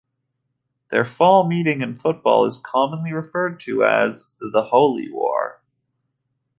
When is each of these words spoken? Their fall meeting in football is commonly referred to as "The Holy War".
Their 0.89 1.05
fall 1.05 1.47
meeting 1.47 1.81
in 1.81 1.95
football 1.95 2.45
is 2.47 2.57
commonly 2.57 3.13
referred 3.13 3.59
to 3.59 3.85
as 3.85 4.31
"The 4.39 4.63
Holy 4.71 5.11
War". 5.11 5.61